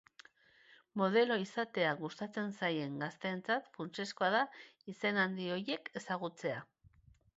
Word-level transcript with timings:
Modelo 1.01 1.35
izatea 1.41 1.91
gustatzen 1.99 2.49
zaien 2.61 2.97
gazteentzat 3.03 3.69
funtsezkoa 3.75 4.31
da 4.37 4.41
izen 4.95 5.21
handi 5.27 5.49
horiek 5.59 5.93
ezagutzea. 6.03 6.59